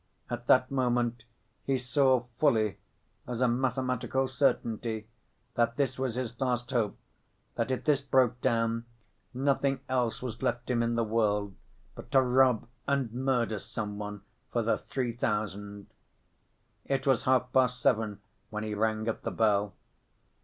[0.31, 1.25] At that moment
[1.63, 2.79] he saw fully,
[3.27, 5.05] as a mathematical certainty,
[5.53, 6.97] that this was his last hope,
[7.53, 8.85] that if this broke down,
[9.31, 11.53] nothing else was left him in the world,
[11.93, 15.85] but to "rob and murder some one for the three thousand."
[16.85, 19.75] It was half‐past seven when he rang at the bell.